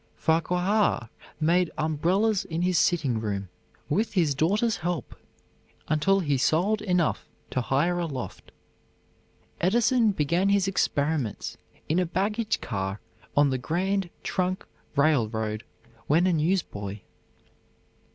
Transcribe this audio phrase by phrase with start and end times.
[0.15, 3.49] Farquhar made umbrellas in his sitting room,
[3.87, 5.15] with his daughter's help,
[5.89, 8.51] until he sold enough to hire a loft.
[9.59, 11.55] Edison began his experiments
[11.87, 12.99] in a baggage car
[13.37, 15.63] on the Grand Trunk Railroad
[16.07, 17.01] when a newsboy.